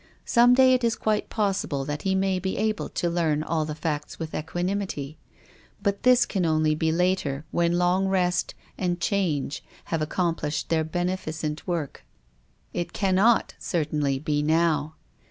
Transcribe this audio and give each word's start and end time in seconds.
Some 0.25 0.55
day 0.55 0.73
it 0.73 0.83
is 0.83 0.95
quite 0.95 1.29
pos 1.29 1.63
sible 1.63 1.85
that 1.85 2.01
he 2.01 2.15
may 2.15 2.39
be 2.39 2.57
able 2.57 2.89
to 2.89 3.07
learn 3.07 3.43
all 3.43 3.65
the 3.65 3.75
facts 3.75 4.17
with 4.17 4.33
equanimity, 4.33 5.19
l^ut 5.83 6.01
this 6.01 6.25
can 6.25 6.43
only 6.43 6.73
be 6.73 6.91
later 6.91 7.45
when 7.51 7.73
long 7.77 8.07
rest 8.07 8.55
and 8.79 8.99
change 8.99 9.63
have 9.93 10.01
accomplished 10.01 10.69
their 10.69 10.83
beneficent 10.83 11.67
work. 11.67 12.03
It 12.73 12.93
cannot 12.93 13.53
certainly 13.59 14.17
be 14.17 14.41
now. 14.41 14.95